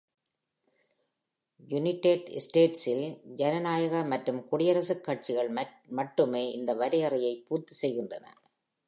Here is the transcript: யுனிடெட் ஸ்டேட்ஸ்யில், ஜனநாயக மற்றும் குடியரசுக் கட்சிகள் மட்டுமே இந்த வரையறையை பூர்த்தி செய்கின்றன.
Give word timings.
யுனிடெட் 1.71 2.25
ஸ்டேட்ஸ்யில், 2.45 3.03
ஜனநாயக 3.41 4.03
மற்றும் 4.13 4.41
குடியரசுக் 4.51 5.05
கட்சிகள் 5.09 5.51
மட்டுமே 5.99 6.43
இந்த 6.51 6.73
வரையறையை 6.73 7.33
பூர்த்தி 7.47 7.73
செய்கின்றன. 7.73 8.25